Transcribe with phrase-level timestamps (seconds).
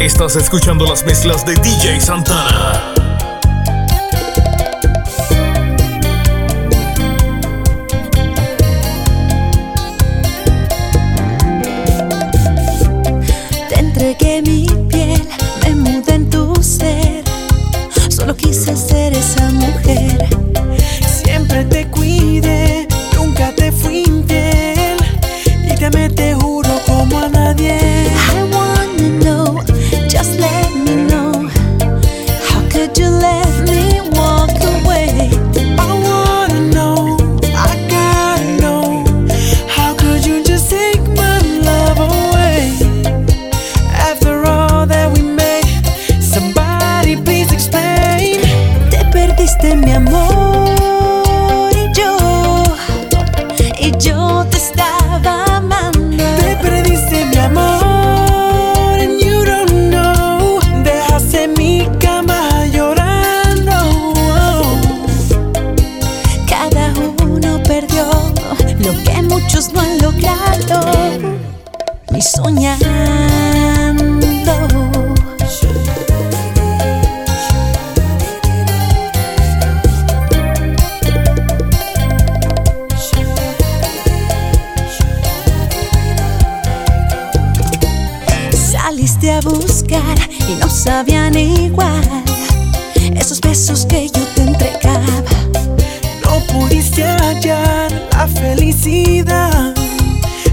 [0.00, 2.95] Estás escuchando las mezclas de DJ Santana.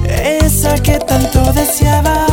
[0.08, 2.33] esa que tanto deseaba.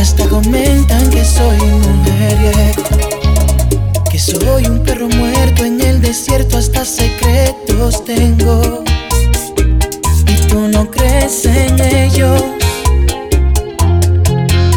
[0.00, 2.82] Hasta comentan que soy mujeriego.
[4.10, 8.84] Que soy un perro muerto en el desierto, hasta secretos tengo.
[10.26, 12.42] Y tú no crees en ellos.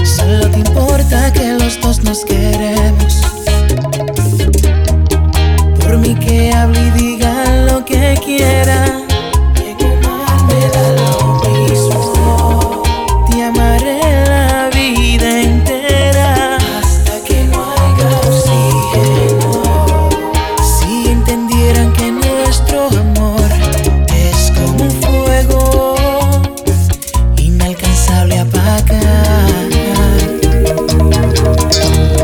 [0.04, 3.22] Solo te importa que los dos nos queremos.
[5.80, 8.89] Por mí que hable y diga lo que quiera.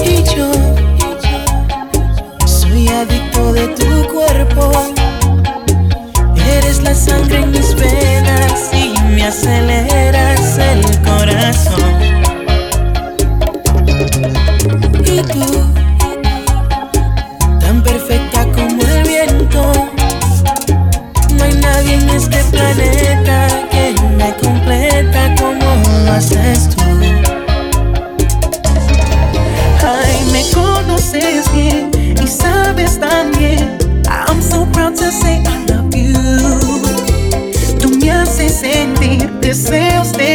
[0.03, 0.51] Y yo
[2.45, 4.71] soy adicto de tu cuerpo.
[6.57, 11.93] Eres la sangre en mis venas y me aceleras el corazón.
[15.05, 15.63] Y tú,
[17.59, 18.25] tan perfecta
[39.45, 40.12] this feels.
[40.13, 40.34] This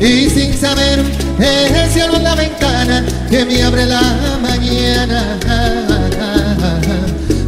[0.00, 1.00] Y sin saber,
[1.40, 4.00] el cielo es la ventana que me abre la
[4.40, 5.40] mañana.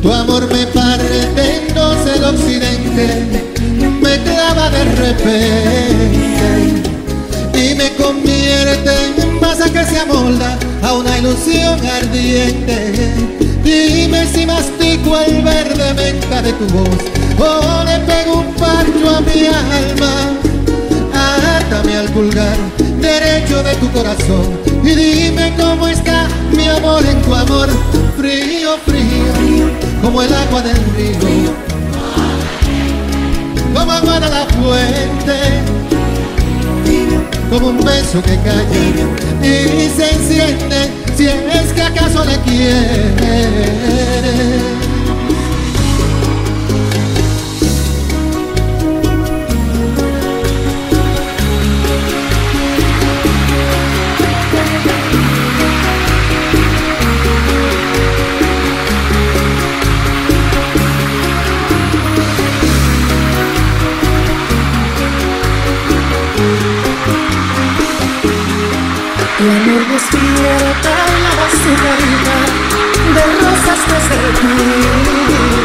[0.03, 3.47] Tu amor me parte en dos el occidente,
[4.03, 6.83] me clava de repente
[7.55, 13.48] y me convierte en masa que se amolda a una ilusión ardiente.
[13.69, 16.89] Dime si mastico el verde menta de tu voz
[17.39, 20.13] o le pego un parcho a mi alma.
[21.13, 22.57] Átame al pulgar
[22.99, 27.69] derecho de tu corazón y dime cómo está mi amor en tu amor.
[28.17, 31.53] Frío, frío, como el agua del río,
[33.75, 35.39] como agua de la fuente
[37.51, 38.67] como un beso que calla
[39.43, 42.79] y se enciende si es que acaso le quiere.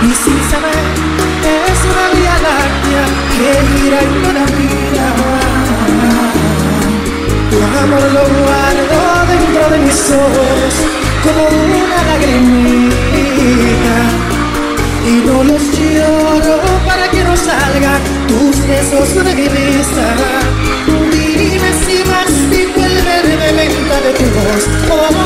[0.00, 0.84] Y sin saber,
[1.42, 3.04] es una vía láctea
[3.36, 5.06] que gira en toda vida.
[7.50, 10.72] Tu amor lo guardo dentro de mis ojos
[11.24, 13.96] como una lagrimita.
[15.04, 16.56] Y no los lloro
[16.86, 19.48] para que no salgan tus besos de mi.
[21.10, 25.17] Dime si mastico el verde menta de tu voz o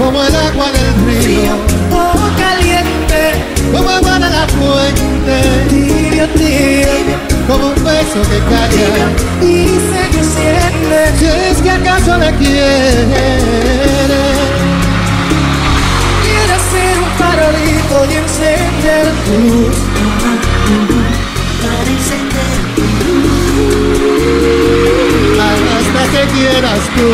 [0.00, 1.52] como el agua del río,
[1.92, 3.22] Oh, caliente,
[3.70, 5.36] como agua de la fuente,
[5.68, 9.10] tibio, tibio como un beso que calla.
[9.42, 13.24] Y se que siente Si es que acaso le quiere.
[16.24, 19.38] Quiero ser un farolito y encender tú.
[21.62, 22.60] Para encender
[25.40, 27.10] hasta que quieras tú.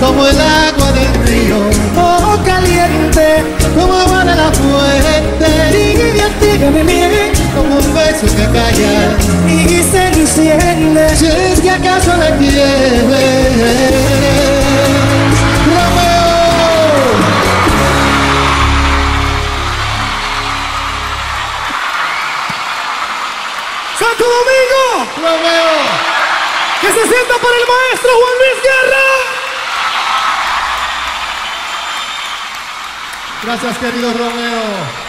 [0.00, 1.56] Como el agua del río,
[1.96, 8.44] oh caliente, como agua de la fuente, tibia, tibia, mi miel, como un beso que
[8.52, 9.16] calla.
[9.48, 11.16] y se enciende.
[11.16, 12.96] Si es que acaso la quieres.
[23.98, 25.72] Santo Domingo, Romeo.
[26.82, 29.35] que se sienta por el maestro Juan Luis Guerra.
[33.46, 35.05] Gracias, querido Romeo.